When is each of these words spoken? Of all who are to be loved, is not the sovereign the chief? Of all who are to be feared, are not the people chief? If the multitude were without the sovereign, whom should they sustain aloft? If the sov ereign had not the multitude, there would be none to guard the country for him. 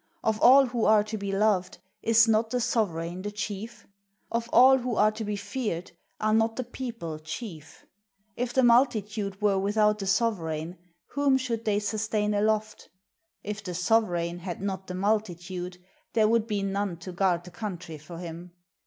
Of 0.23 0.41
all 0.41 0.65
who 0.65 0.85
are 0.85 1.03
to 1.03 1.15
be 1.15 1.31
loved, 1.31 1.77
is 2.01 2.27
not 2.27 2.49
the 2.49 2.59
sovereign 2.59 3.21
the 3.21 3.29
chief? 3.29 3.85
Of 4.31 4.49
all 4.51 4.79
who 4.79 4.95
are 4.95 5.11
to 5.11 5.23
be 5.23 5.35
feared, 5.35 5.91
are 6.19 6.33
not 6.33 6.55
the 6.55 6.63
people 6.63 7.19
chief? 7.19 7.85
If 8.35 8.51
the 8.51 8.63
multitude 8.63 9.39
were 9.43 9.59
without 9.59 9.99
the 9.99 10.07
sovereign, 10.07 10.79
whom 11.09 11.37
should 11.37 11.65
they 11.65 11.77
sustain 11.77 12.33
aloft? 12.33 12.89
If 13.43 13.63
the 13.63 13.75
sov 13.75 14.05
ereign 14.05 14.39
had 14.39 14.59
not 14.59 14.87
the 14.87 14.95
multitude, 14.95 15.77
there 16.13 16.27
would 16.27 16.47
be 16.47 16.63
none 16.63 16.97
to 16.97 17.11
guard 17.11 17.43
the 17.43 17.51
country 17.51 17.99
for 17.99 18.17
him. 18.17 18.53